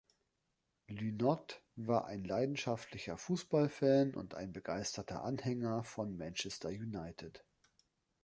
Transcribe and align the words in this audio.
Lynott 0.87 1.61
war 1.75 2.07
ein 2.07 2.23
leidenschaftlicher 2.23 3.19
Fußballfan 3.19 4.15
und 4.15 4.33
ein 4.33 4.51
begeisterter 4.51 5.23
Anhänger 5.23 5.83
von 5.83 6.17
Manchester 6.17 6.69
United. 6.69 7.45